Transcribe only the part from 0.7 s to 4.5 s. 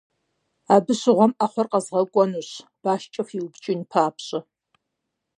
Абы щыгъуэм Ӏэхъуэр къэзгъэкӀуэнущ, башкӀэ фиукӀын папщӀэ.